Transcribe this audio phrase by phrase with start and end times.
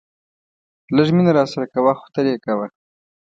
[0.95, 2.67] لږ مینه راسره کوه خو تل یې کوه.